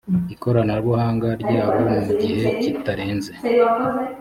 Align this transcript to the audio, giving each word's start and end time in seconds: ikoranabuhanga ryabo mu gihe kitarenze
ikoranabuhanga 0.33 1.29
ryabo 1.41 1.77
mu 2.01 2.11
gihe 2.21 2.45
kitarenze 2.61 3.31